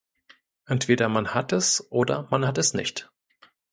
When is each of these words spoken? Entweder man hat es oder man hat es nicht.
Entweder 0.65 1.09
man 1.09 1.35
hat 1.35 1.51
es 1.53 1.85
oder 1.91 2.27
man 2.31 2.47
hat 2.47 2.57
es 2.57 2.73
nicht. 2.73 3.11